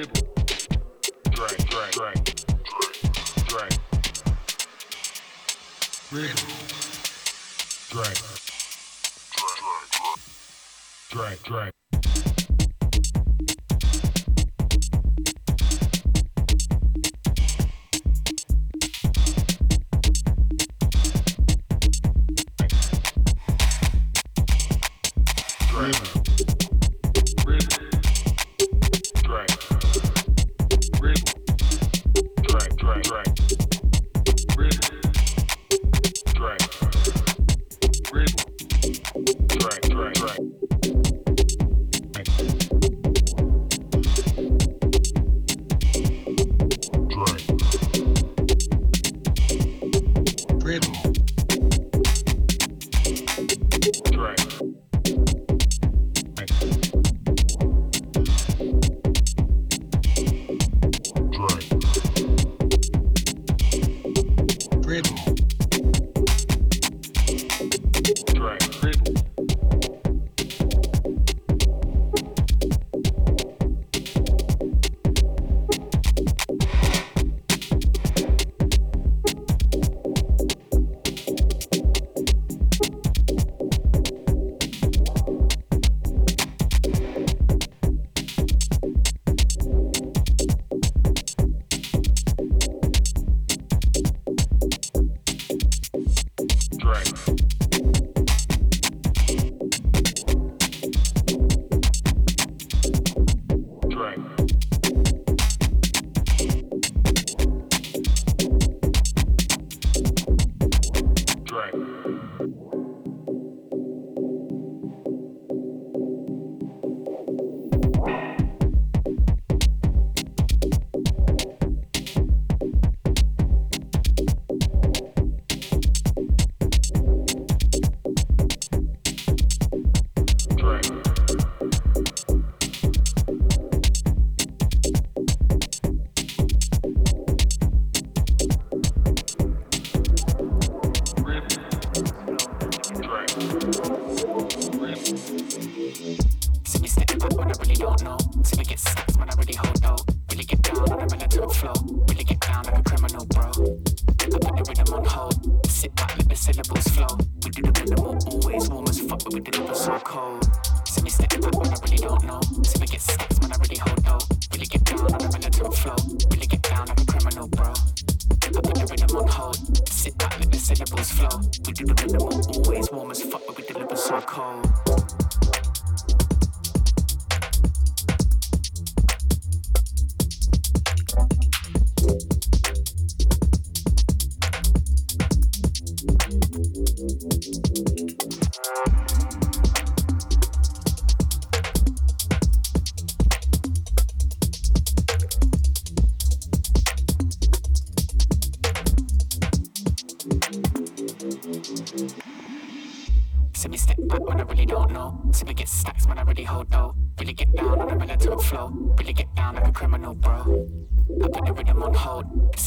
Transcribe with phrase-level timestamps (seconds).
[0.00, 0.32] dribble.
[1.30, 2.24] Drag, drag, drag,
[3.48, 3.78] drag,
[6.10, 6.34] dribble.
[7.90, 8.16] Drag,
[11.10, 11.79] drag, drag, drag.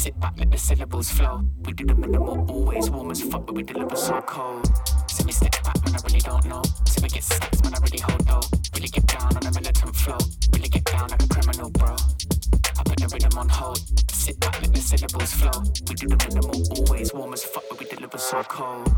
[0.03, 1.43] Sit back, let the syllables flow.
[1.63, 4.69] We do the minimal, always warm as fuck, but we deliver so cold.
[5.07, 6.61] Send me step back, man, I really don't know.
[6.85, 8.41] Send me get steps man, I really hold though.
[8.75, 10.17] Really get down on a militant flow.
[10.51, 11.95] Really get down like a criminal, bro.
[11.95, 13.79] I put the rhythm on hold.
[14.11, 15.63] Sit back, let the syllables flow.
[15.87, 18.91] We do the minimal, always warm as fuck, but we deliver so cold.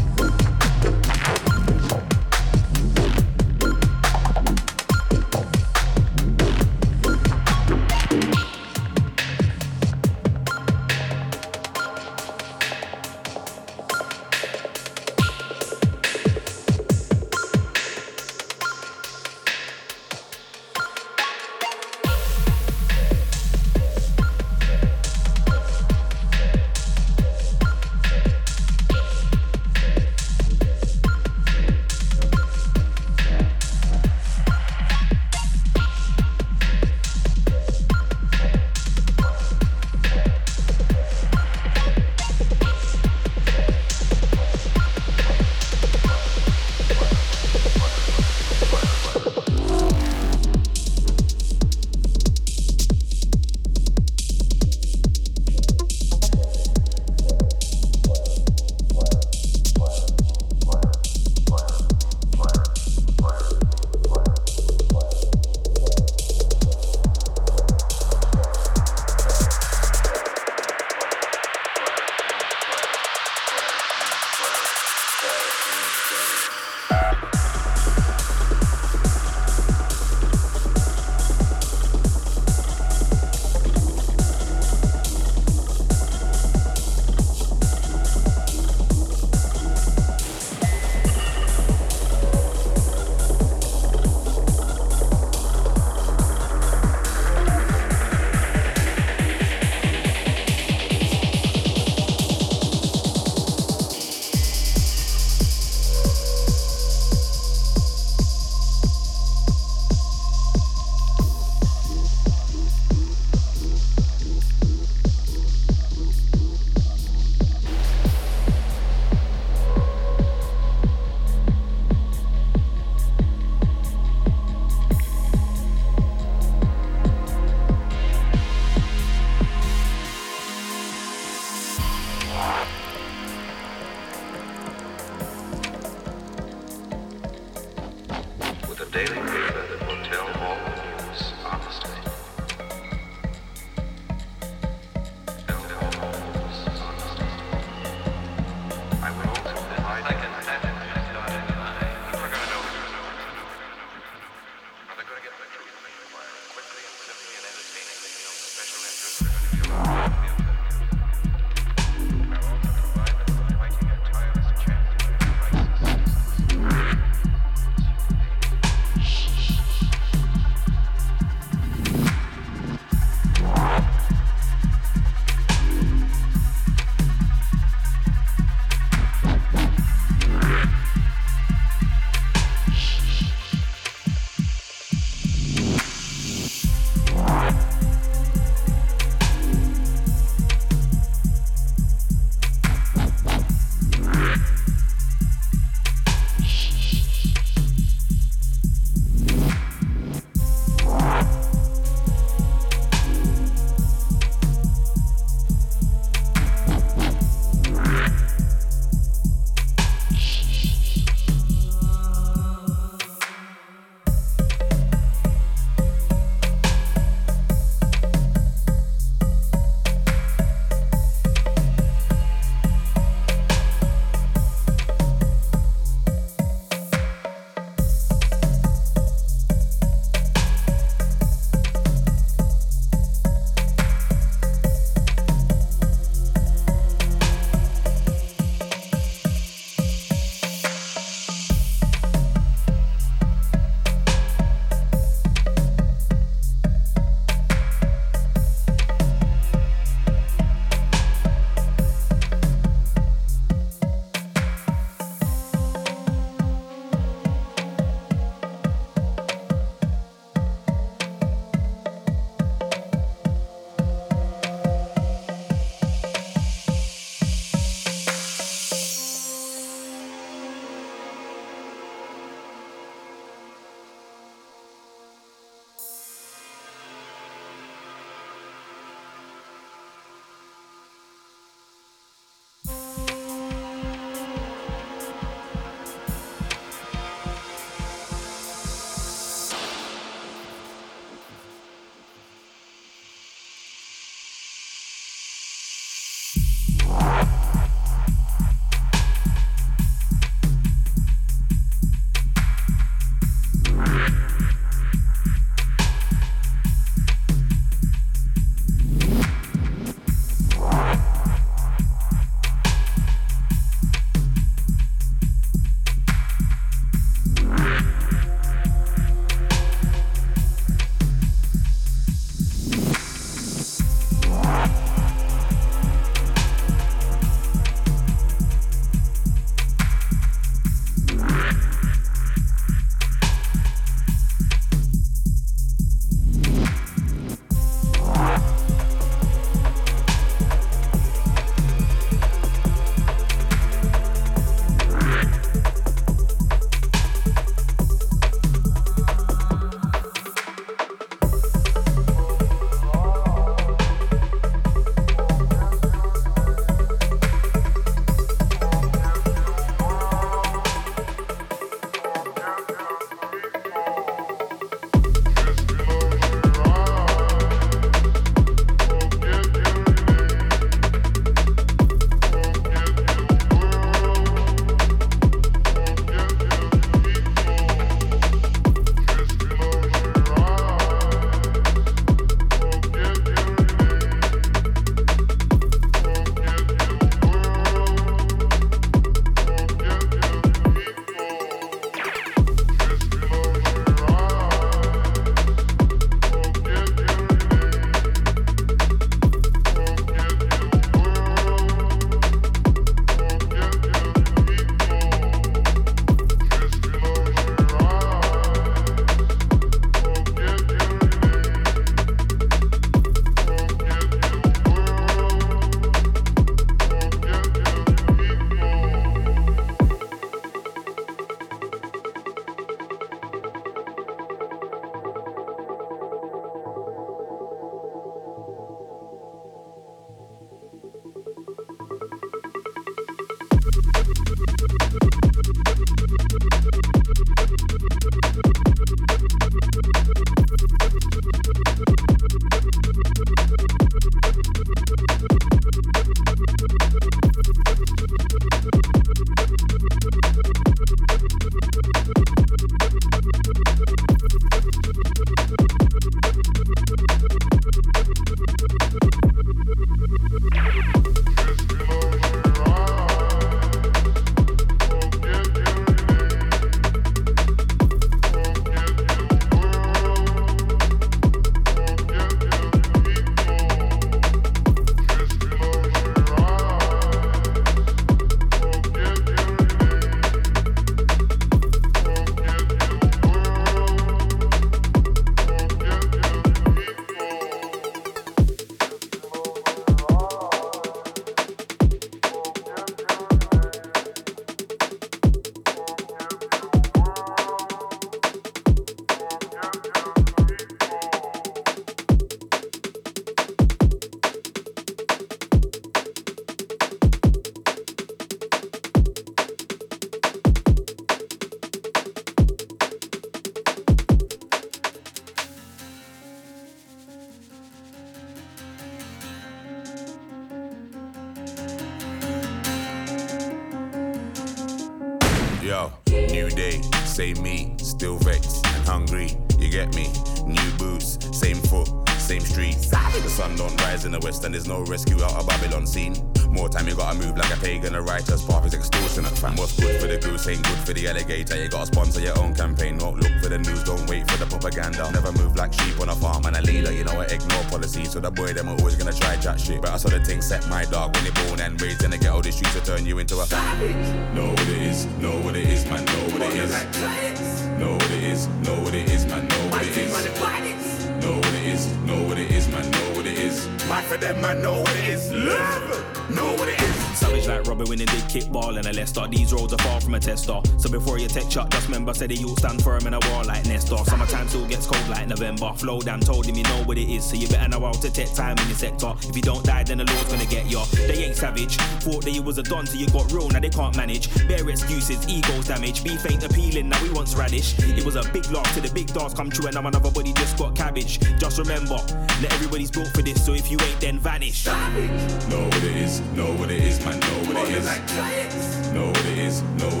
[570.31, 570.61] Tester.
[570.77, 573.43] So before you take shot, just remember, say the youth stand firm in a war
[573.43, 573.97] like Nestor.
[574.05, 575.73] Summertime still gets cold like November.
[575.73, 577.25] Flow damn told him you know what it is.
[577.25, 579.13] So you better know how to take time in the sector.
[579.27, 580.81] If you don't die, then the Lord's gonna get you.
[581.07, 581.75] They ain't savage.
[582.05, 584.29] Thought that you was a don till you got real, now they can't manage.
[584.47, 586.03] Bare excuses, egos damage.
[586.03, 587.77] Beef ain't appealing, now we wants radish.
[587.79, 590.31] It was a big laugh till the big dogs come true and now another body
[590.33, 591.19] just got cabbage.
[591.39, 591.97] Just remember,
[592.41, 594.65] that everybody's built for this, so if you ain't, then vanish.
[594.65, 597.19] Know what it is, know what it is, man.
[597.19, 598.91] Know what it is.
[598.93, 600.00] Know what it is, know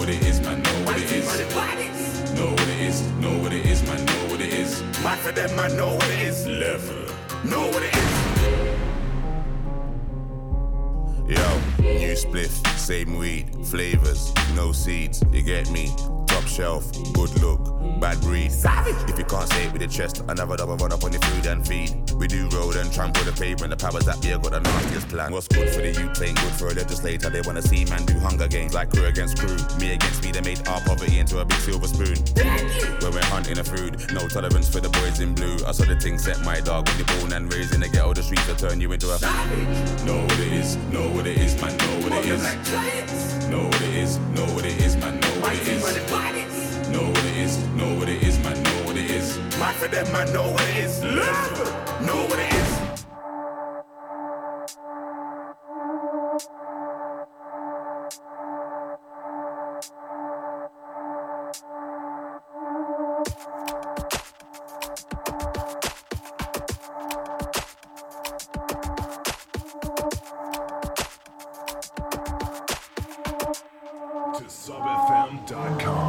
[5.31, 5.75] for them, man.
[5.77, 6.47] Know what it is.
[6.47, 6.95] Level.
[7.43, 8.01] Know what it is.
[11.27, 15.23] Yo, new spliff, same weed, flavors, no seeds.
[15.31, 15.89] You get me?
[16.27, 17.61] Top shelf, good look,
[18.01, 18.51] bad breed.
[18.51, 19.09] Savage!
[19.09, 21.45] If you can't say it with your chest, another double run up on your food
[21.45, 22.00] and feed.
[22.21, 23.71] We do road and trample the pavement.
[23.71, 25.33] The powers that be have got the nastiest plan.
[25.33, 27.31] What's good for the youth ain't good for a legislator.
[27.31, 29.57] They wanna see man do hunger games like crew against crew.
[29.79, 32.13] Me against me, they made our poverty into a big silver spoon.
[33.01, 35.57] When we're hunting the food, no tolerance for the boys in blue.
[35.65, 38.13] I saw the thing set my dog when you're born and raised in the ghetto.
[38.13, 40.05] The streets will turn you into a savage.
[40.05, 41.75] Know what it is, know what it is, man.
[41.75, 42.43] Know what it is.
[43.49, 45.19] Know what it is, know what it is, man.
[45.19, 45.81] Know what it is.
[46.87, 48.61] Know what it is, know what it is, man.
[48.61, 49.39] Know what it is.
[49.57, 50.31] Man for them, man.
[50.31, 51.01] Know what it is.
[51.03, 52.71] Love, know what it is.
[74.37, 76.00] to subfm.com.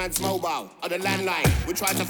[0.00, 1.44] man's mobile on the landline.
[1.66, 2.09] We try to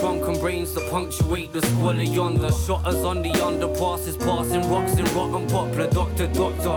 [0.00, 2.50] shrunken brains that punctuate the squalor yonder.
[2.50, 5.88] Shotters on the underpasses, passing rocks in rotten poplar.
[5.88, 6.76] Doctor, doctor.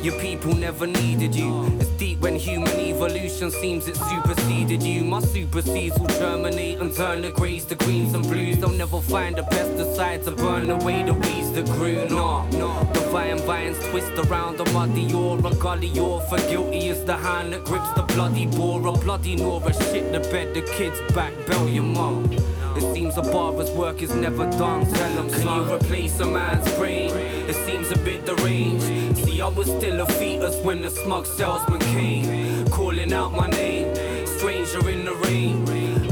[0.00, 1.66] Your people never needed you.
[1.80, 5.02] It's deep when human evolution seems it superseded you.
[5.02, 8.58] My supersedes will germinate and turn the greys to greens and blues.
[8.58, 12.08] They'll never find a pesticide to burn away the weeds that grew.
[12.08, 17.04] Nah, the vine vines twist around a muddy or a gully or for guilty is
[17.04, 18.86] the hand that grips the bloody bore.
[18.86, 21.32] A bloody nor a shit in the bed the kids back.
[21.46, 22.30] Bell your mum.
[22.76, 24.84] It seems a barber's work is never done.
[24.84, 27.10] Tell them, can you replace a man's brain?
[27.48, 29.16] It seems a bit deranged.
[29.16, 33.94] See, I was still a fetus when the smug salesman came, calling out my name.
[34.26, 35.64] Stranger in the rain,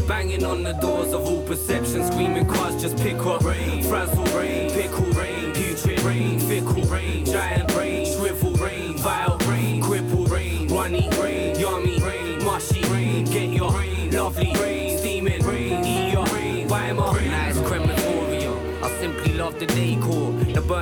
[0.08, 3.42] banging on the doors of all perception, screaming cars just pick up.
[3.42, 5.03] Brain, pickle brain, putrid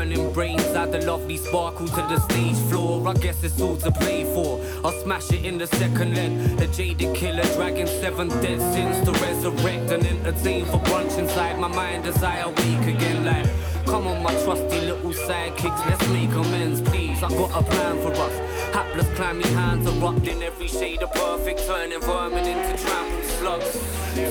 [0.03, 3.07] burning brains add a lovely sparkle to the stage floor.
[3.07, 4.61] I guess it's all to play for.
[4.85, 6.33] I'll smash it in the second leg.
[6.59, 11.69] The jaded killer dragging seven dead sins to resurrect and entertain for brunch inside my
[11.69, 13.25] mind as I awake again.
[13.25, 13.47] Like,
[13.87, 17.23] come on, my trusty little sidekicks, let's make amends, please.
[17.23, 18.37] I've got a plan for us.
[18.75, 23.71] Hapless, clammy hands erupting every shade of perfect, turning vermin into trampled slugs,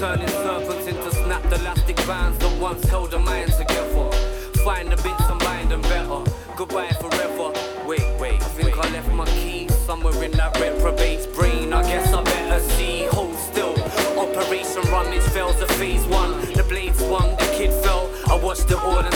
[0.01, 4.20] turning serpents into snapped elastic bands that once held a mind together.
[4.63, 6.23] Find the bits and bind them better.
[6.55, 7.51] Goodbye forever.
[7.87, 11.73] Wait, wait, I think I left my keys somewhere in that reprobate's brain.
[11.73, 13.05] I guess I better see.
[13.05, 13.73] Hold still.
[14.19, 16.39] Operation Rummage fails at phase one.
[16.53, 18.11] The blade swung, the kid fell.
[18.29, 19.13] I watched it all and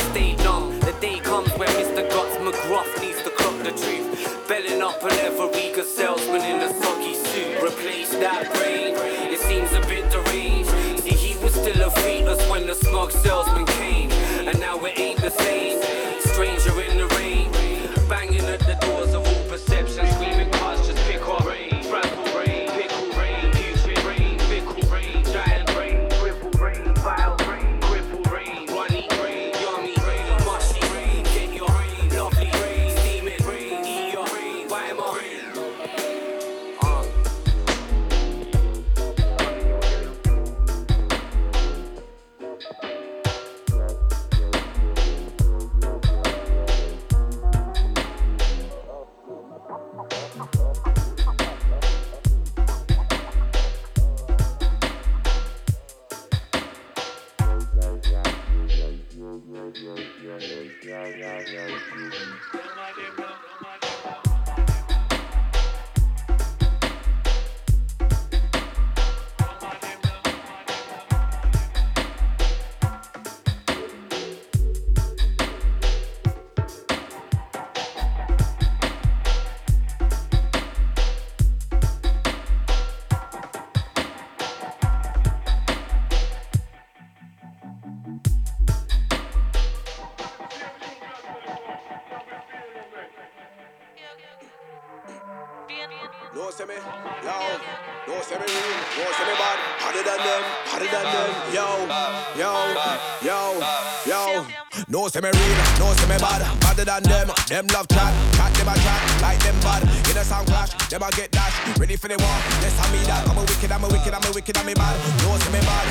[105.15, 106.41] See me real, no see me bad.
[106.59, 109.81] Harder than them, them love chat, chat them a chat like them bad.
[110.11, 111.55] In a sound clash, them a get dash.
[111.79, 113.23] Ready for the war, yes I me that.
[113.29, 114.95] I'm a wicked, I'm a wicked, I'm a wicked, I'm a bad.
[115.23, 115.87] No see me bad,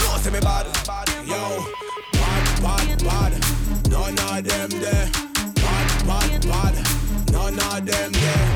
[0.00, 0.64] no see me bad.
[1.28, 1.68] Yo,
[2.16, 3.32] bad, bad, bad.
[3.92, 5.10] None of them there.
[5.60, 6.74] Bad, bad, bad.
[7.28, 8.48] None of them there.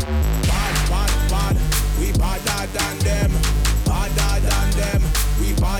[0.49, 1.57] Bad, bad, bad.
[2.01, 3.38] We badder than them.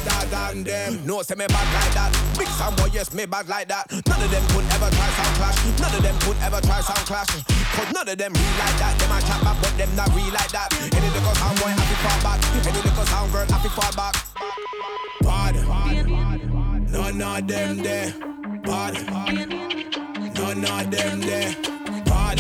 [0.05, 1.07] Badder than them.
[1.07, 2.11] No, say me bad like that.
[2.39, 3.91] Big Sam boy, yes, me bad like that.
[3.91, 5.59] None of them could ever try sound clash.
[5.81, 7.27] None of them could ever try sound clash.
[7.27, 8.95] Cause none of them real like that.
[8.99, 10.71] Them a chat back, but them not real like that.
[10.95, 12.39] Any little sound boy, happy fall back.
[12.67, 14.15] Any little sound girl, happy fall back.
[15.23, 15.55] Bad.
[16.91, 18.15] None of them there.
[18.63, 18.95] Bad.
[20.39, 21.55] none of them there.
[22.07, 22.39] Bad.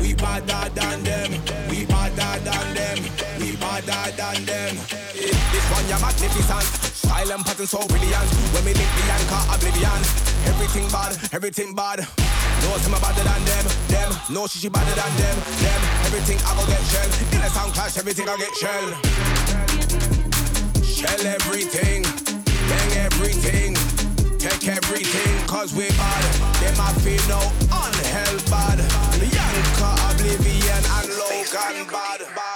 [0.00, 1.30] We badder than them.
[1.68, 2.98] We badder than them.
[3.40, 4.97] We badder than them.
[6.00, 6.64] Magnificent.
[6.94, 8.28] Silent pattern so brilliant.
[8.54, 10.02] When we link the anchor, oblivion.
[10.46, 12.06] Everything bad, everything bad.
[12.62, 14.10] No, are better than them, them.
[14.30, 15.80] No, she, she better than them, them.
[16.06, 17.08] Everything I go get shell.
[17.32, 18.86] In a sound clash, everything I get shell.
[20.82, 22.02] Shell everything,
[22.68, 23.74] bang everything.
[24.38, 26.24] Take everything, cause we bad.
[26.60, 28.78] Them I feel no unhell bad.
[29.18, 32.20] Bianca, Oblivion, and bad.
[32.34, 32.47] Bad,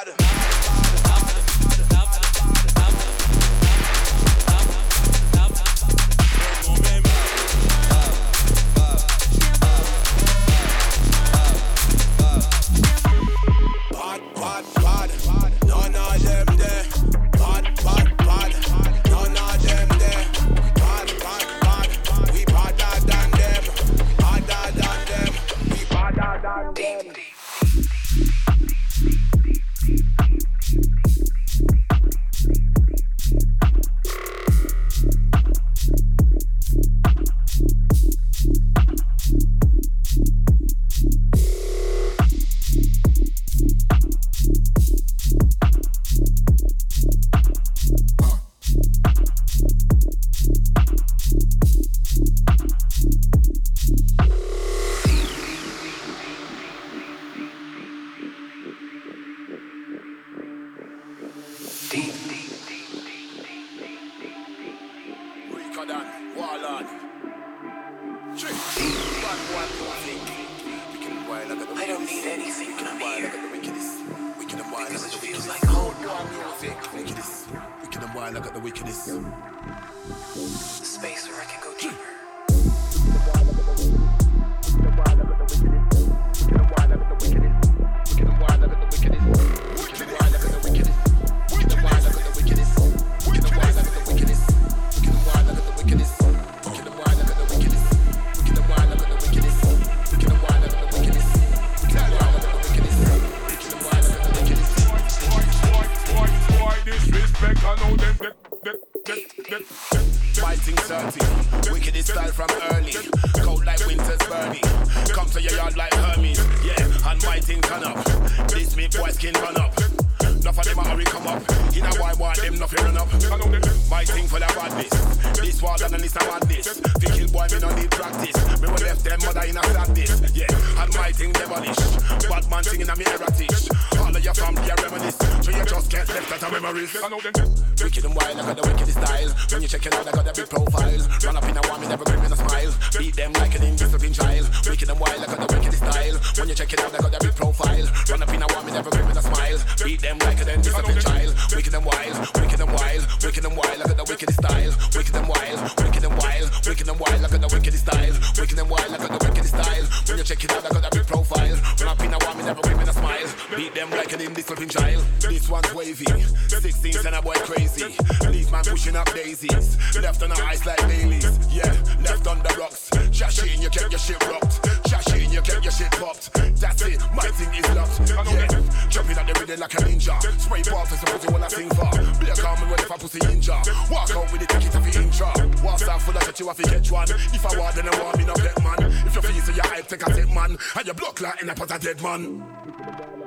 [146.39, 147.87] When you check it out, they got the big profile.
[148.11, 149.59] Run up in a one, me never bring me a smile.
[149.85, 151.35] Beat them like an indisciplined child.
[151.55, 154.73] Wicked them wild, wicked them wild, wicked them wild, I got the wickedest style.
[154.95, 158.15] Wicked them wild, wicked them wild, wicked and wild, I got the wickedest style.
[158.39, 159.85] Wicked them wild, I got the wickedest style.
[160.07, 161.57] When you check it out, I got the big profile.
[161.81, 163.22] Run up in a one, me never bring me a smile.
[163.57, 165.05] Beat them like an indisciplined child.
[165.21, 166.07] This one's wavy.
[166.49, 167.95] 16 and a boy crazy.
[168.29, 169.77] Leave man pushing up daisies.
[170.01, 171.25] Left on the ice like Baileys.
[171.53, 172.89] Yeah, left on the rocks.
[173.13, 174.65] Trashy you kept your shit rocked.
[174.89, 176.33] Trashy you kept your shit popped.
[176.61, 178.01] That's it, my thing is locked.
[178.09, 180.17] Yeah, jumping at the rhythm like a ninja.
[180.41, 181.91] Spray ball for suppose you wanna sing for.
[182.21, 183.61] Be a calm when if I pussy injure.
[183.91, 185.29] Walk out with the ticket of the intro.
[185.63, 187.11] Walk out full of shit you have to catch one.
[187.11, 188.81] If I want then I want me no get man.
[189.07, 190.57] If you feel so you hype take a take man.
[190.77, 193.22] And you block like in a pot of dead man.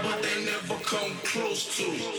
[0.00, 2.18] But they never come close to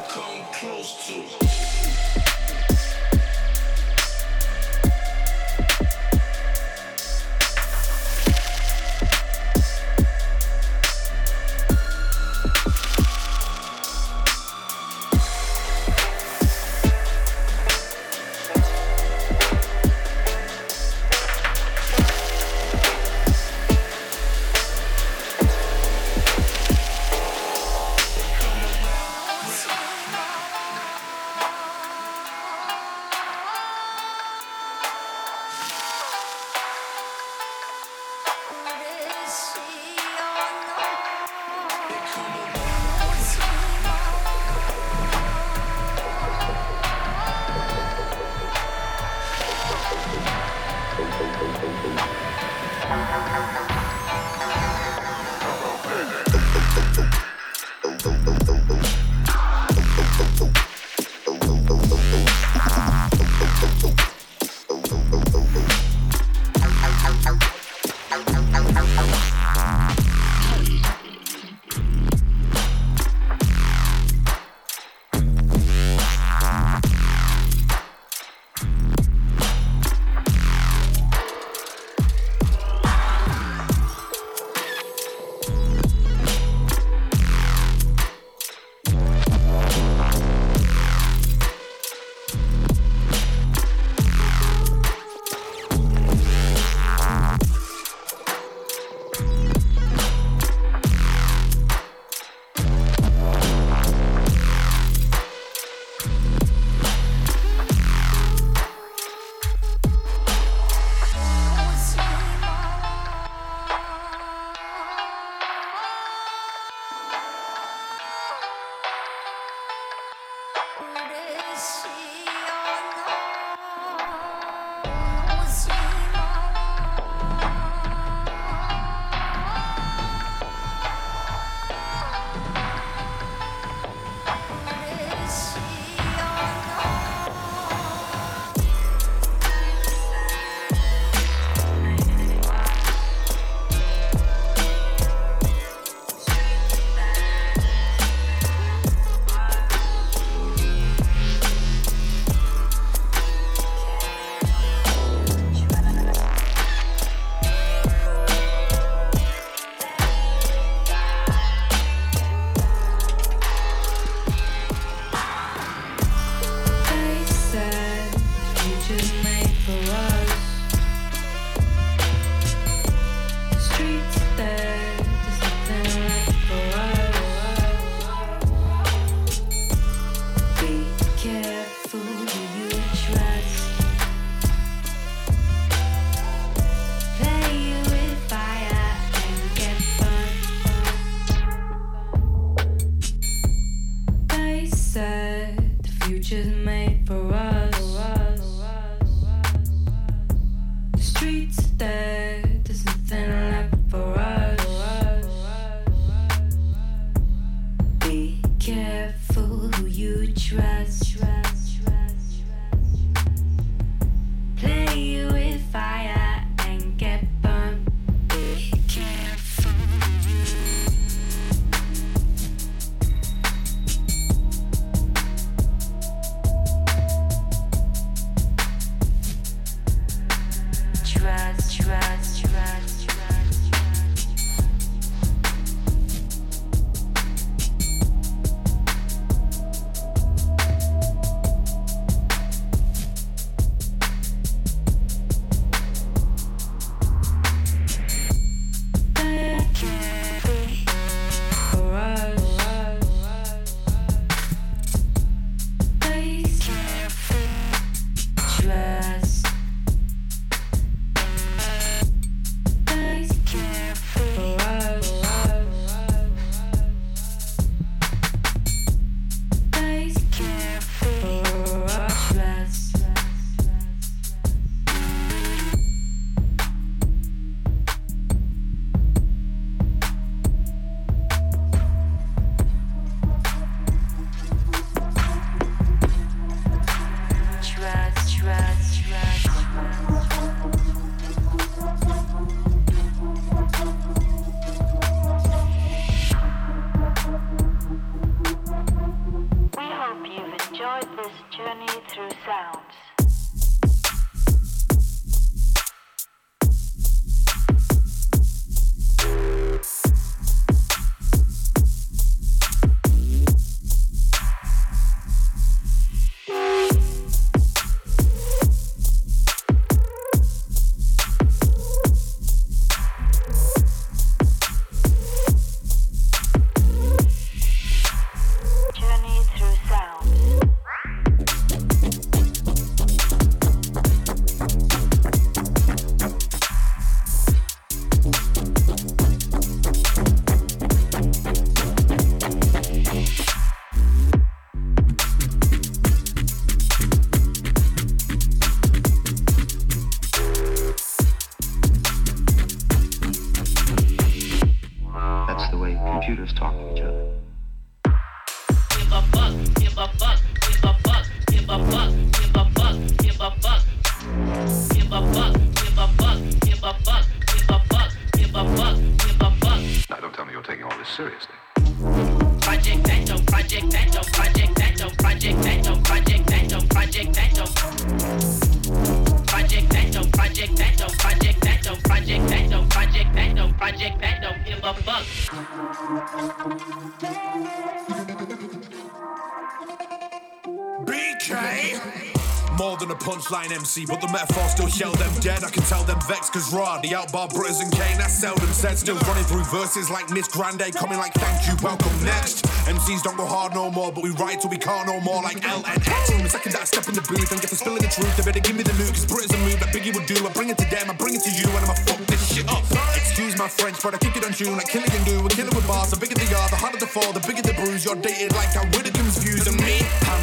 [393.51, 395.63] punchline MC, but the metaphor still shell them dead.
[395.63, 398.97] I can tell them vexed, cause raw, the outbar brothers and Kane, that's seldom said.
[398.97, 402.65] Still running through verses like Miss Grande, coming like thank you, welcome next.
[402.87, 405.63] MCs don't go hard no more, but we ride till we can't no more like
[405.65, 406.31] L and X.
[406.31, 408.43] The second that I step in the booth and get to spilling the truth, they
[408.43, 410.37] better give me the loot, cause Britain's a move that Biggie would do.
[410.47, 412.67] I bring it to them, I bring it to you, and I'ma fuck this shit
[412.69, 412.83] up.
[413.15, 415.41] Excuse my French, but I kick it on tune like Killian do.
[415.43, 417.75] We're killing with bars, the bigger they are, the harder the fall, the bigger the
[417.75, 418.05] bruise.
[418.05, 419.99] You're dated like I'm Whittaker's views, and me,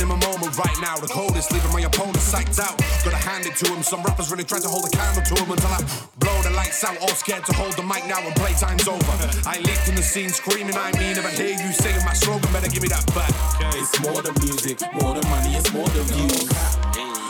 [0.09, 0.28] my
[0.59, 0.99] right now.
[0.99, 2.77] The coldest, leaving my opponent psyched out.
[3.07, 3.83] Gotta hand it to him.
[3.83, 5.81] Some rappers really try to hold a candle to him until I
[6.19, 6.99] blow the lights out.
[7.01, 9.15] All scared to hold the mic now and playtime's over.
[9.47, 12.51] I leap from the scene screaming, I mean, if I hear you saying my slogan,
[12.53, 13.31] better give me that back.
[13.79, 16.51] It's more than music, more than money, it's more than views.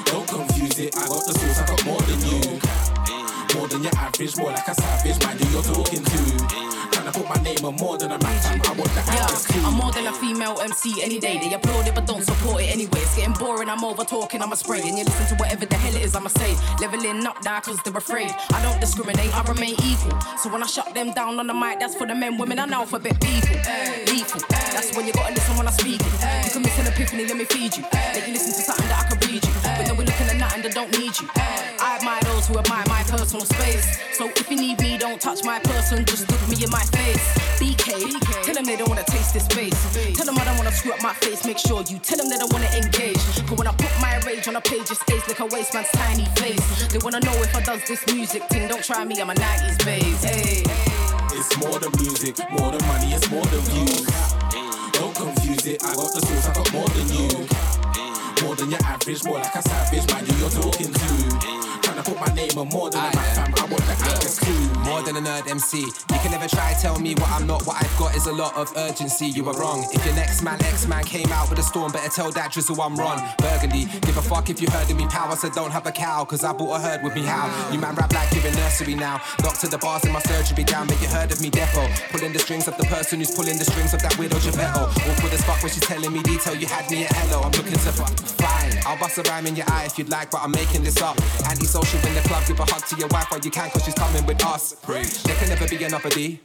[0.08, 2.40] Don't confuse it, I got the sauce, I got more than you.
[3.56, 6.77] More than your average, more like a savage, who you're talking to.
[7.08, 9.60] Tryna put my name on more than a match, I want the too.
[9.64, 11.38] I'm more than a female MC any day.
[11.38, 13.00] They applaud it but don't support it anyway.
[13.00, 14.80] It's getting boring, I'm over talking, I'm a spray.
[14.80, 16.54] And you listen to whatever the hell it is I'ma say.
[16.80, 18.30] Leveling up now cause they're afraid.
[18.52, 20.20] I don't discriminate, I remain equal.
[20.36, 22.72] So when I shut them down on the mic, that's for the men, women, and
[22.72, 23.56] alphabet people.
[24.06, 24.42] Lethal.
[24.48, 26.12] That's when you gotta listen when I speak it.
[26.44, 27.84] You can miss an epiphany, let me feed you.
[27.90, 29.17] Let you listen to something that I can
[30.68, 31.28] that don't need you.
[31.80, 33.98] I admire those who admire my personal space.
[34.12, 37.24] So if you need me, don't touch my person, just look me in my face.
[37.58, 39.76] BK, tell them they don't wanna taste this face.
[40.16, 42.38] Tell them I don't wanna screw up my face, make sure you tell them they
[42.38, 43.22] don't wanna engage.
[43.48, 45.90] But when I put my rage on a page, it stays like a waste man's
[45.92, 46.88] tiny face.
[46.88, 49.78] They wanna know if I does this music thing, don't try me, I'm a 90s
[49.84, 50.16] babe.
[50.20, 50.62] Hey.
[51.32, 54.06] It's more than music, more than money, it's more than views.
[54.92, 57.57] Don't confuse it, I got the sauce, I got more than you.
[58.58, 61.57] Than your average, more like a savage, man, who you're talking to.
[62.08, 64.40] Put my name on more than a man, fam, I want the actors.
[64.88, 65.80] More than a nerd MC.
[65.84, 67.66] You can never try tell me what I'm not.
[67.66, 69.26] What I've got is a lot of urgency.
[69.26, 69.86] You are wrong.
[69.92, 72.80] If your next man, X man came out with a storm, better tell that drizzle
[72.80, 73.84] I'm Ron Burgundy.
[74.08, 75.36] Give a fuck if you heard of me power.
[75.36, 77.24] Said don't have a cow, cause I bought a herd with me.
[77.24, 77.44] How?
[77.70, 79.20] You man rap like you're in nursery now.
[79.44, 81.84] Doctor the bars in my surgery gown, make you heard of me defo.
[82.10, 84.88] Pulling the strings of the person who's pulling the strings of that widow Geppetto.
[84.88, 86.54] Awkward as fuck when she's telling me detail.
[86.54, 87.42] You had me at hello.
[87.42, 88.16] I'm looking to fuck.
[88.40, 88.80] Fine.
[88.86, 91.18] I'll bust a rhyme in your eye if you'd like, but I'm making this up.
[91.98, 93.94] Antisocial in the club, give a hug to your wife while you can, cause she's
[93.94, 94.72] coming with us.
[94.72, 96.40] There can never be another D.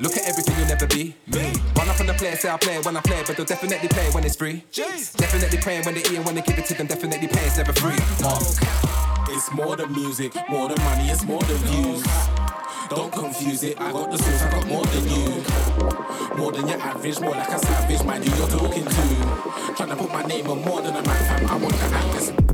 [0.00, 1.14] Look at everything you'll never be.
[1.26, 1.52] Me.
[1.76, 4.10] Run up on the player, say I play when I play, but they'll definitely play
[4.10, 4.64] when it's free.
[4.72, 7.56] Definitely playing when they eat and when they give it to them, definitely pay, it's
[7.56, 7.96] never free.
[9.28, 12.04] It's more than music, more than money, it's more than views.
[12.88, 15.44] Don't confuse it, I got the sauce, I got more than you.
[16.36, 19.74] More than your average, more like a savage, man, who you're talking to.
[19.74, 22.45] Trying to put my name on more than a man, fam, I want the actors.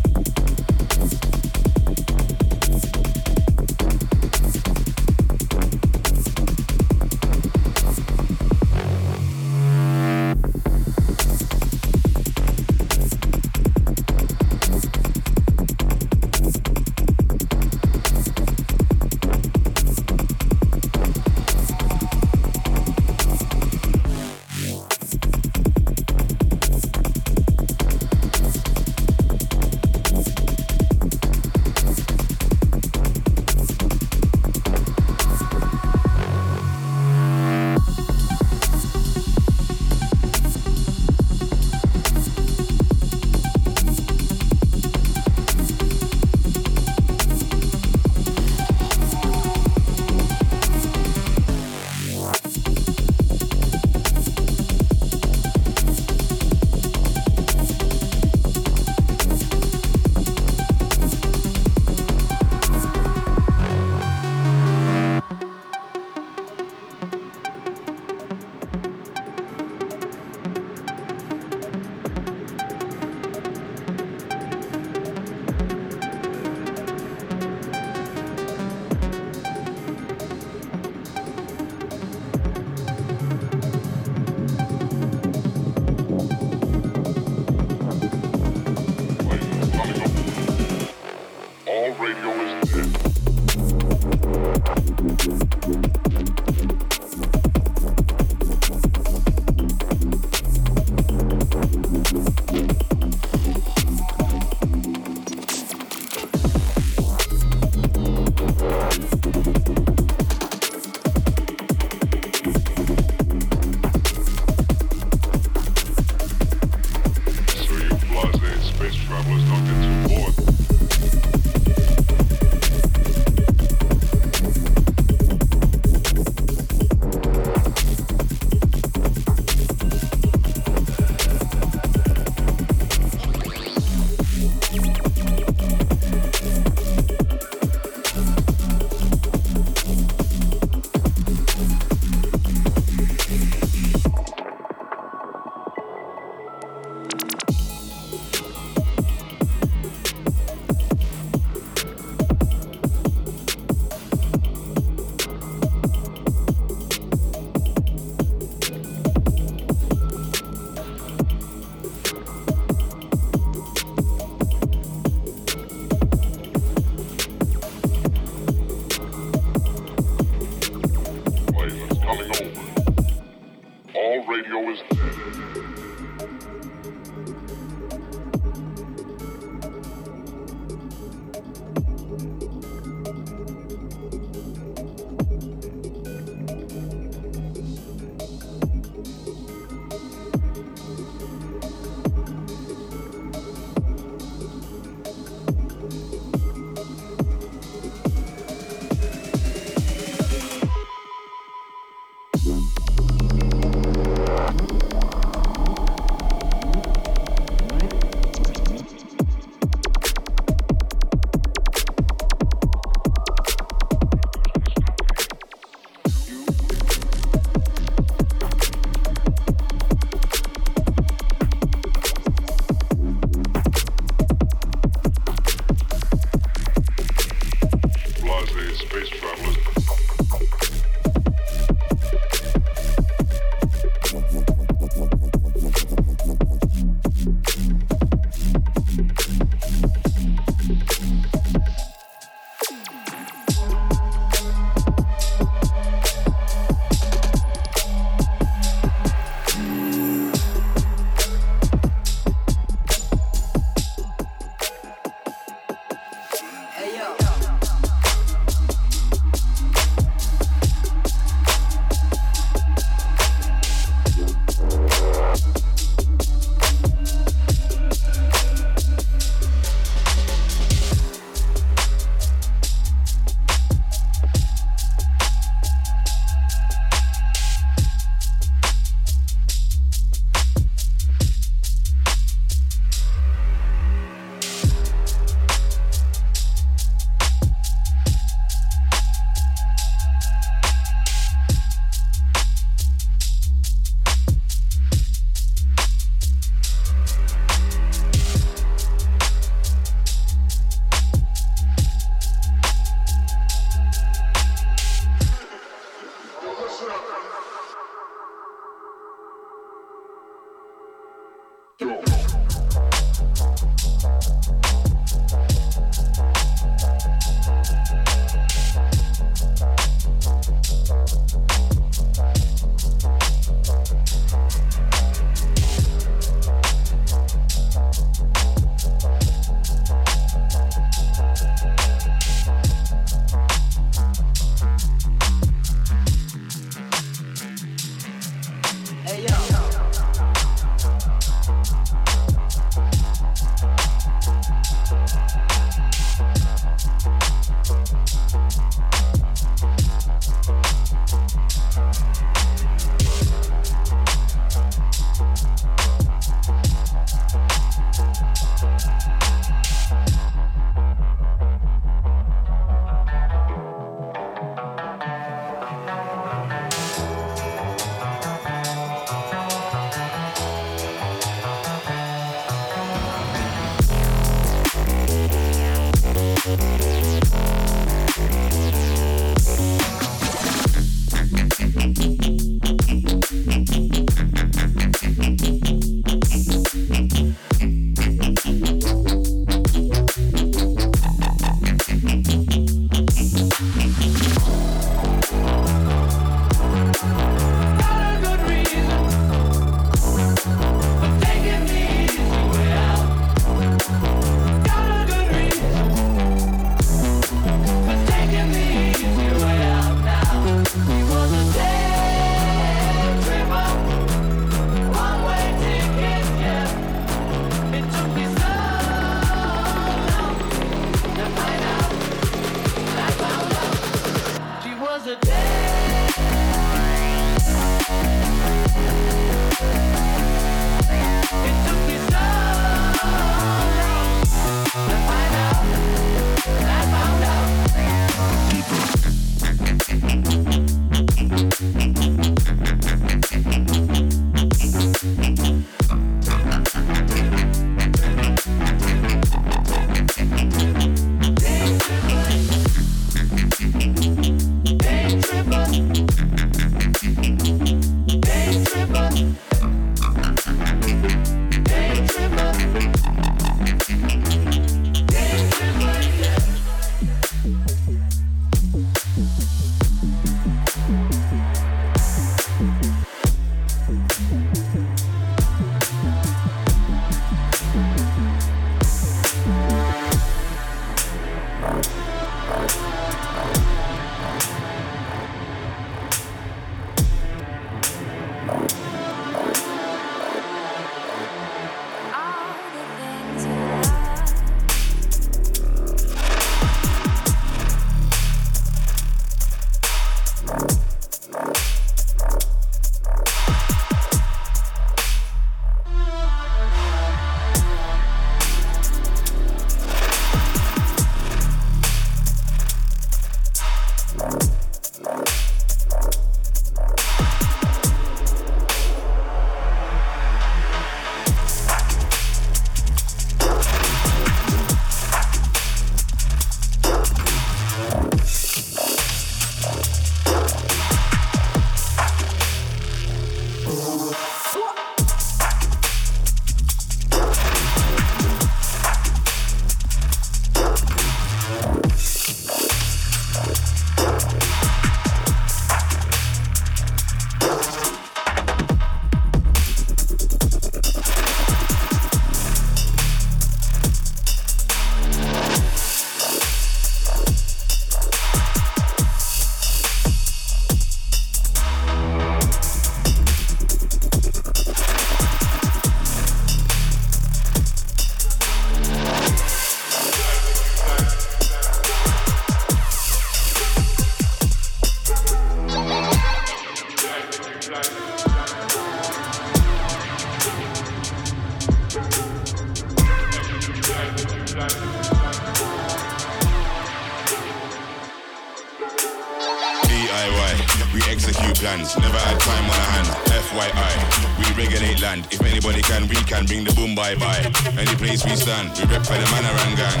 [596.38, 597.42] Can, bring the boom bye bye.
[597.78, 600.00] Any place we stand, we rep for the Manarang gang.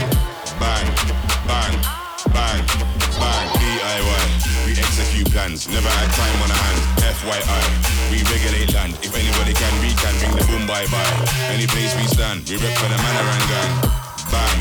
[0.62, 0.86] Bang,
[1.46, 1.74] bang,
[2.30, 2.62] bang,
[3.18, 3.46] bang.
[3.58, 4.24] DIY,
[4.66, 5.68] we execute plans.
[5.68, 6.84] Never had time on our hands.
[7.18, 7.64] FYI,
[8.10, 8.94] we regulate land.
[9.02, 11.14] If anybody can, we can bring the boom bye bye.
[11.50, 13.72] Any place we stand, we rep for the Manarang gang.
[14.30, 14.58] Bang,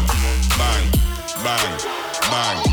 [0.57, 0.85] bang,
[1.43, 1.77] bang.
[2.27, 2.66] Bang,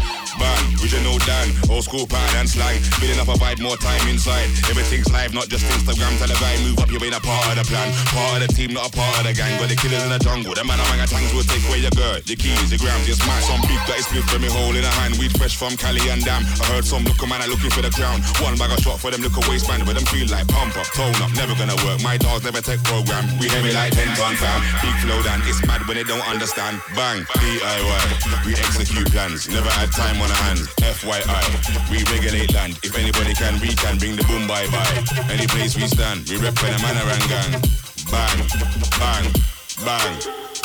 [1.71, 2.81] old school pattern and slang.
[3.01, 4.47] Building up a vibe, more time inside.
[4.71, 6.17] Everything's live, not just Instagram.
[6.19, 7.91] Tell a guy, move up, you ain't a part of the plan.
[8.15, 9.59] Part of the team, not a part of the gang.
[9.59, 10.55] Got the killers in the jungle.
[10.55, 13.45] The man among tanks will take away your girl, your keys, your grams, your smash.
[13.49, 15.17] Some big that is split from me hole in a hand.
[15.19, 16.43] Weed fresh from Cali and Dam.
[16.61, 18.21] I heard some look man are looking for the crown.
[18.45, 21.17] One bag of shot for them little waistband, but them feel like pump up, tone
[21.25, 22.03] up, never gonna work.
[22.03, 23.25] My dogs never take program.
[23.41, 24.61] We heavy like 10 ton fam.
[24.85, 26.81] Big flow down, it's mad when they don't understand.
[26.95, 28.03] Bang, DIY.
[28.47, 29.49] We execute plans.
[29.49, 30.69] Never had time on our hands.
[31.20, 32.78] FYI, we regulate land.
[32.82, 35.05] If anybody can, we can bring the boom bye bye.
[35.31, 37.53] Any place we stand, we rep for the Manarang gang.
[38.11, 38.39] Bang,
[38.99, 39.32] bang,
[39.85, 40.20] bang,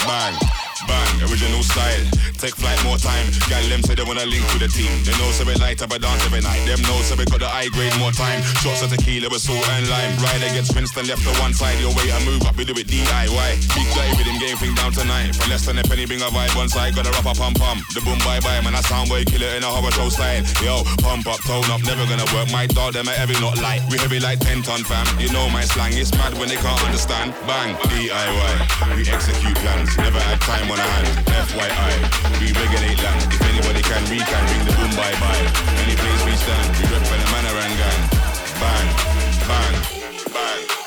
[0.08, 0.59] bang.
[0.88, 2.06] Bang, original style.
[2.40, 3.28] Take flight more time.
[3.52, 4.92] Gal them say they wanna link with the team.
[5.04, 6.64] They know so we light up a dance every night.
[6.64, 8.40] Them know so we got the high grade more time.
[8.64, 10.16] Shots of tequila with salt and lime.
[10.24, 11.76] Rider gets rinsed and left to one side.
[11.84, 13.52] Your way I move up, we do it DIY.
[13.76, 15.36] Big guy with him game thing down tonight.
[15.36, 16.96] For less than a penny, bring a vibe on side.
[16.96, 17.84] Got a rapper pump pump.
[17.92, 18.72] The boom bye bye, man.
[18.72, 20.48] I sound boy kill it in a horror show style.
[20.64, 22.48] Yo, pump up, tone up, never gonna work.
[22.56, 23.84] My dog, them are heavy, not light.
[23.92, 25.04] We heavy like 10 ton fam.
[25.20, 27.36] You know my slang, it's mad when they can't understand.
[27.44, 28.96] Bang, DIY.
[28.96, 29.92] We execute plans.
[29.98, 31.10] Never had time on our hands.
[31.50, 31.94] FYI,
[32.42, 33.22] we regulate land.
[33.34, 35.46] If anybody can, we can bring the boom bye bye.
[35.84, 38.02] Any place we stand, we rep for the Manarang gang.
[38.60, 38.88] Bang,
[39.48, 40.79] bang, bang.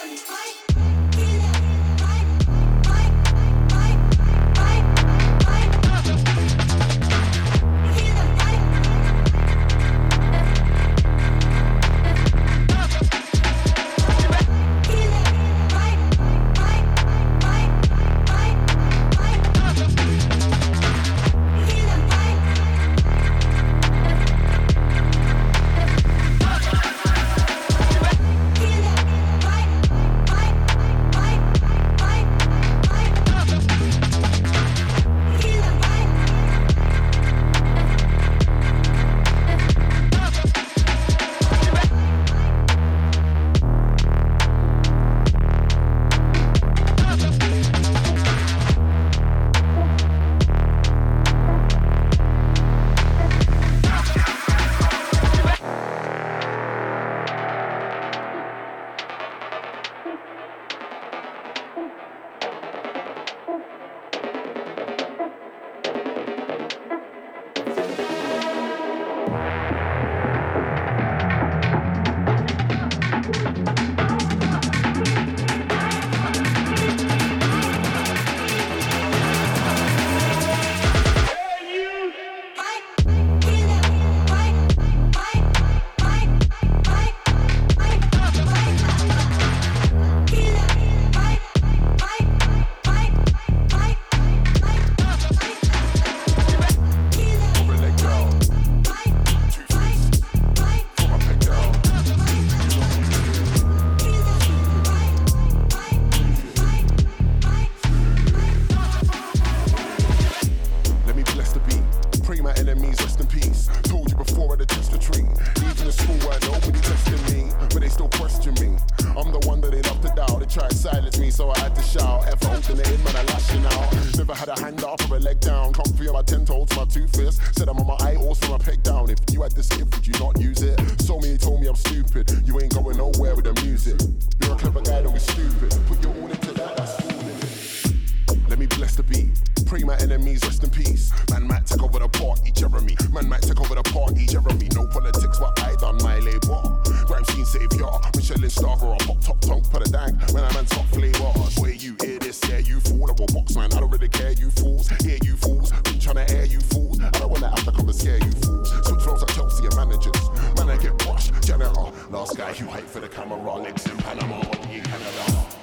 [143.63, 144.69] over the party, Jeremy.
[144.75, 146.63] No politics, but I done my labor.
[147.07, 147.87] Grime scene savior,
[148.17, 150.15] Michelin star or a pop top tongue for the dank.
[150.33, 153.11] When I man top flavor, where you hear this, yeah, you fool.
[153.11, 154.89] I'm a box man, I don't really care, you fools.
[155.03, 157.01] Hear you fools, been trying to air you fools.
[157.01, 158.71] I don't wanna have to come and scare you fools.
[158.87, 160.23] Switch roles at Chelsea and managers.
[160.57, 161.87] Man, I get washed, janitor.
[162.11, 165.63] Last guy who hype for the camera, legs in Panama, body in Canada.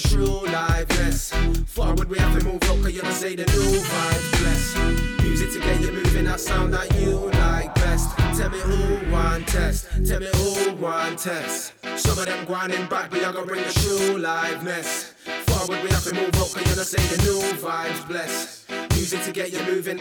[0.00, 1.32] True liveness.
[1.66, 2.58] Forward, we have to move
[2.90, 5.22] you don't say the new vibes bless.
[5.22, 8.16] Music to get you moving, that sound that you like best.
[8.36, 9.88] Tell me who want test.
[10.06, 11.74] Tell me who want test.
[11.96, 15.12] Some of them grinding back, but are gonna bring the true liveness.
[15.46, 18.66] Forward, we have to move you don't say the new vibes bless.
[18.94, 20.00] Music to get you moving.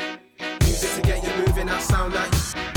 [0.61, 2.77] Music to get you moving, that sound that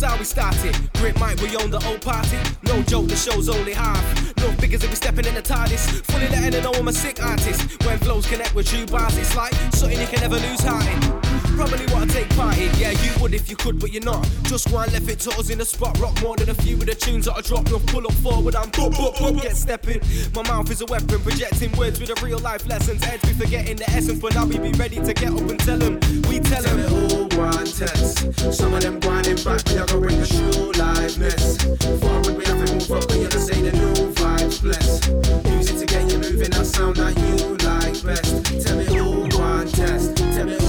[0.00, 0.92] this how we started.
[0.94, 2.38] Great Mike, we own the old party.
[2.62, 4.02] No joke, the show's only half.
[4.38, 6.02] No figures if we stepping in the TARDIS.
[6.04, 7.82] Fully letting it know I'm a sick artist.
[7.84, 11.27] When flows connect with true bars, it's like something you can never lose heart in.
[11.58, 14.24] Probably wanna take part in, yeah, you would if you could, but you're not.
[14.44, 15.98] Just one left it to us in the spot.
[15.98, 17.68] Rock more than a few of the tunes that I drop.
[17.68, 20.00] We'll pull up forward and boop, boop, boop, get stepping.
[20.36, 23.02] My mouth is a weapon, projecting words with a real life lessons.
[23.02, 25.78] Heads be forgetting the essence, but now we be ready to get up and tell
[25.78, 25.98] them.
[26.28, 26.76] We tell them.
[26.76, 28.54] Me who want test.
[28.54, 31.58] Some of them grinding back, we are gonna bring the true liveness.
[32.00, 35.08] Forward, we have to move up, we have to say the new vibes bless.
[35.50, 38.64] Music to get you moving, that sound that you like best.
[38.64, 40.16] Tell me who want test.
[40.16, 40.67] Tell me who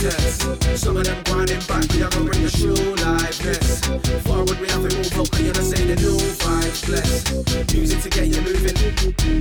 [0.00, 0.78] test.
[0.78, 2.74] Some of them grinding back, we are gonna bring the true
[3.04, 3.84] liveness.
[4.24, 7.74] Forward, we have to move up, to say the new vibes bless.
[7.74, 8.76] Music to get you moving,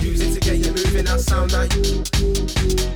[0.01, 2.89] music to get you moving, that sound that you.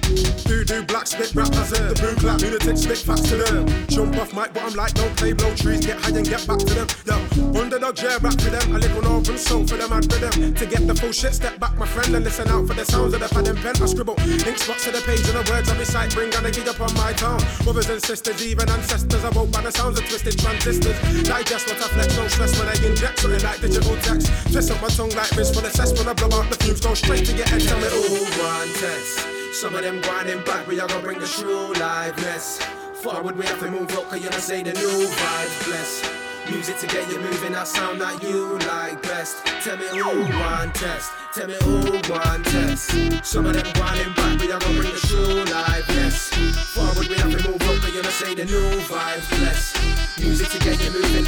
[0.64, 4.54] Voodoo black spit rappers The boom clap lunatic spit facts to them Jump off mic
[4.54, 7.16] but I'm like don't play blow trees Get high and get back to them Yo,
[7.60, 10.66] underdog yeah rap for them A little northern soul for them and for them To
[10.66, 13.20] get the full shit step back my friend And listen out for the sounds of
[13.20, 15.78] the pad and pen I scribble ink spots to the page and the words I
[15.78, 19.30] recite Bring on a gig up on my tongue Brothers and sisters even ancestors I
[19.30, 22.76] woke by the sounds of twisted transistors Digest what I flex no stress when I
[22.86, 26.08] inject Something like digital text Twist up my tongue like this for the cess When
[26.08, 29.34] I blow out the fumes go straight to your head Tell me Who want test?
[29.54, 32.60] Some of them grinding back, we are gonna bring the true liveness.
[32.96, 36.33] Forward, we have to move up, cause you don't say the new vibes bless.
[36.50, 39.46] Music to get you moving, that sound that you like best.
[39.64, 41.12] Tell me who want test.
[41.34, 42.92] Tell me who want test.
[43.26, 46.30] Some of them whining back, but you're gonna bring the shoe live, yes.
[46.74, 49.24] Forward, we have to move up, but you're gonna say the new vibe.
[49.40, 49.74] bless.
[50.20, 51.28] Music to get you moving.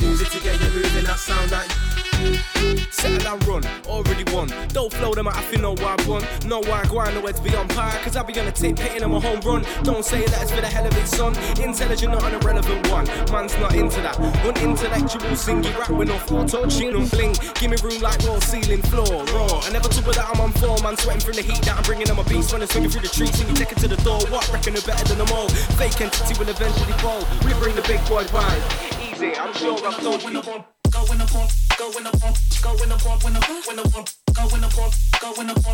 [0.00, 1.66] Music to get you moving, that sound that
[2.90, 4.48] Settle and run, already won.
[4.68, 6.24] Don't flow them out, I feel no why I won.
[6.46, 7.90] No why I go nowhere to be on par.
[8.02, 9.64] Cause I be on a tip, hitting them a home run.
[9.82, 11.34] Don't say that it's for the hell of it, son.
[11.60, 13.06] Intelligent, not an irrelevant one.
[13.32, 14.18] Man's not into that.
[14.44, 17.34] Unintellectual, singy rap with no auto tune and bling.
[17.54, 19.60] Give me room like wall, ceiling, floor, raw.
[19.64, 20.96] I never about that I'm on four, man.
[20.96, 22.52] Sweating through the heat that I'm bringing on my beast.
[22.52, 24.20] When I'm swinging through the trees and you take it to the door.
[24.30, 24.50] What?
[24.52, 25.48] Reckon they're better than them all.
[25.78, 27.24] Fake entity will eventually fall.
[27.44, 28.62] We bring the big boy vibe.
[29.12, 30.71] Easy, I'm sure I've told you.
[30.92, 33.82] Go in the pump, go in the pump, go in the pump, go in the
[33.96, 34.92] up, go in the pump,
[35.22, 35.72] go in the pump,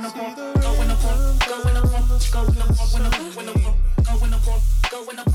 [0.00, 2.90] in the park, go in the park, go in the park, go in the park,
[2.90, 5.29] go in the park, go in the park, go in the.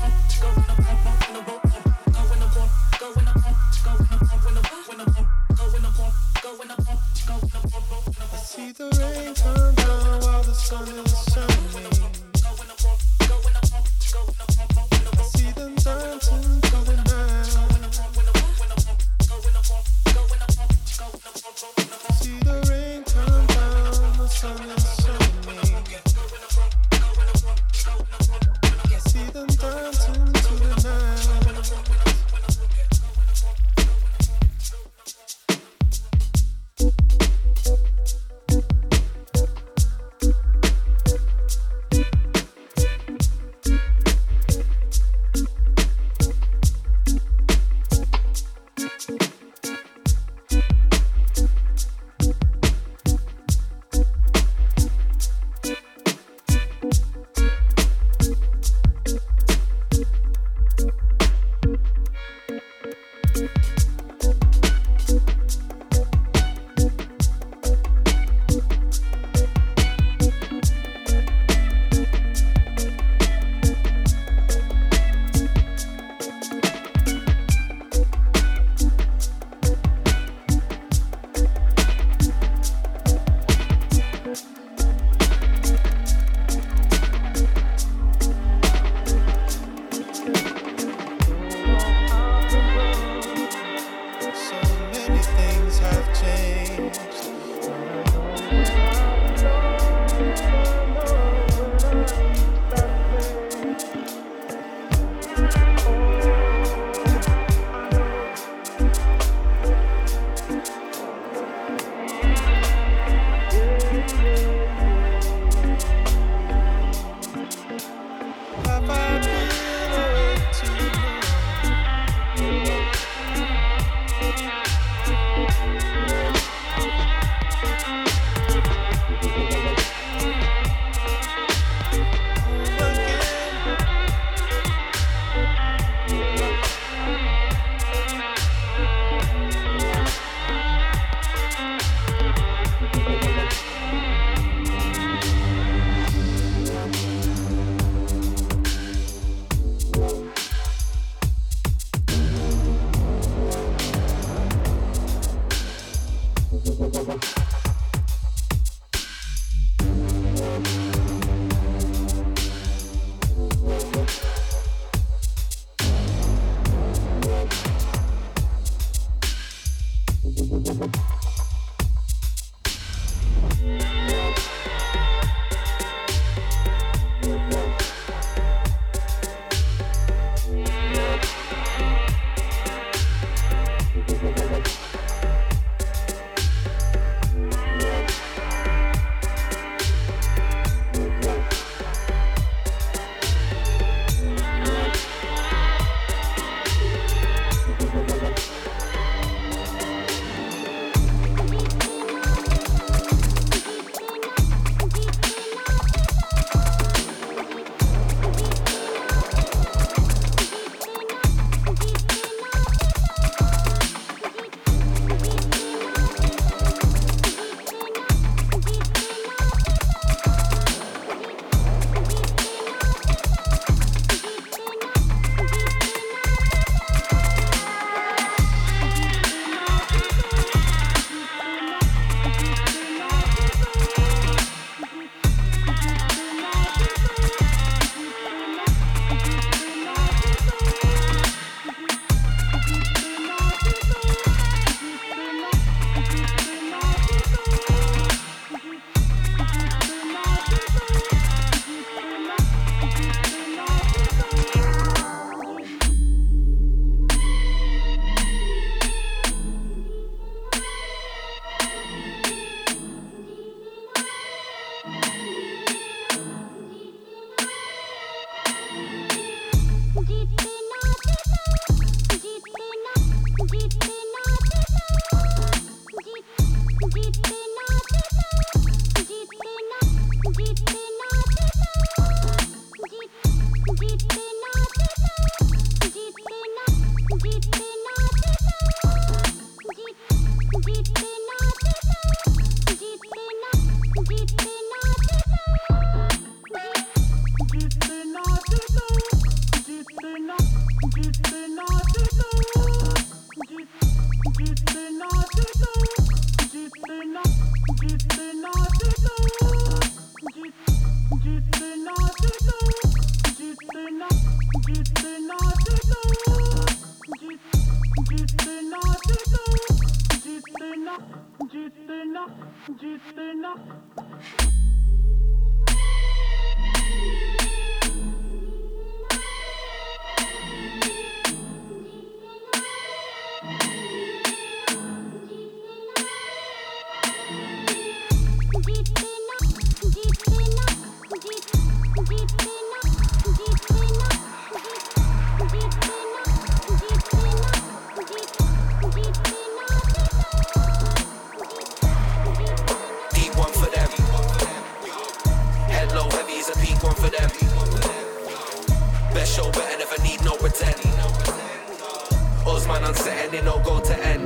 [362.66, 364.24] Osman unsetting, they no go to end.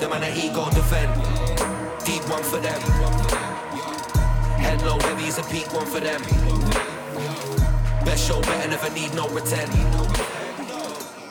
[0.00, 1.12] The man that ego defend.
[2.06, 2.80] Deep one for them.
[4.58, 6.22] Head low heavy is a peak one for them.
[8.06, 9.70] Best show better, never need no pretend.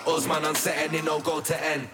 [0.05, 1.89] Osman unsetting, they no go to end.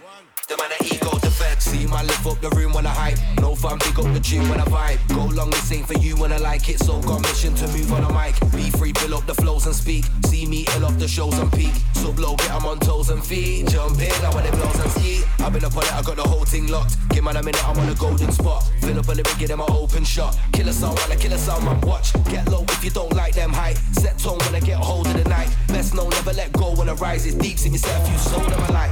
[0.49, 1.28] The man that ego defend.
[1.59, 3.19] See my lift up the room when I hype.
[3.39, 4.99] No fun, big up the tune when I vibe.
[5.15, 6.79] Go long, this ain't for you when I like it.
[6.79, 8.35] So got mission to move on a mic.
[8.51, 10.05] Be free, fill up the flows and speak.
[10.25, 11.73] See me ill off the shows and peak.
[11.93, 13.67] So Sub low, get 'em on toes and feet.
[13.67, 15.23] Jump in, I want it blows and ski.
[15.39, 16.97] I've been up on it, I got the whole thing locked.
[17.09, 18.63] Give man a minute, I'm on a golden spot.
[18.81, 20.35] Fill up a lyric, give them an open shot.
[20.53, 21.79] Kill a song, wanna kill a song, man.
[21.81, 22.13] Watch.
[22.31, 23.77] Get low if you don't like them height.
[23.91, 25.49] Set tone when I get hold of the night.
[25.67, 27.27] Best know, never let go when I rise.
[27.27, 28.91] It's deep, see me set a few soul in my life.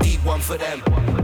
[0.00, 1.21] Deep one for them.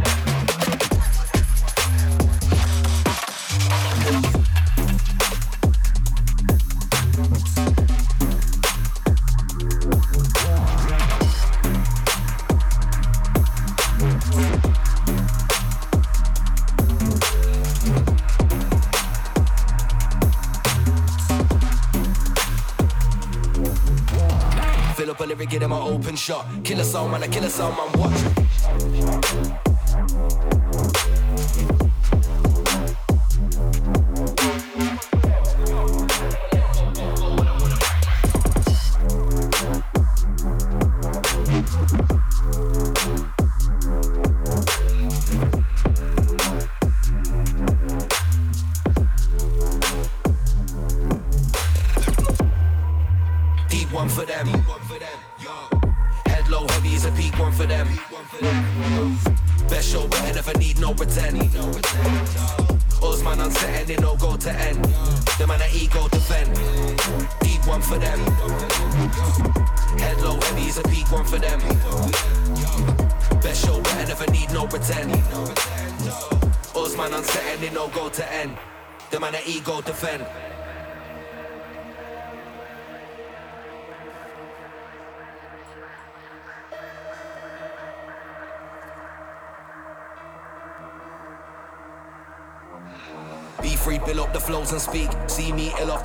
[26.29, 26.47] Shot.
[26.63, 28.01] Kill a song, man, I kill a song, man.
[28.01, 28.28] Watch.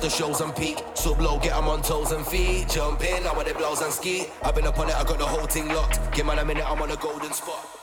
[0.04, 0.84] The shows and peak.
[0.92, 2.68] So low, get them on toes and feet.
[2.68, 4.26] Jump in, I want the blows and ski.
[4.42, 5.98] I've been up on it, I got the whole thing locked.
[6.12, 7.73] Give man a minute, I'm on a golden spot.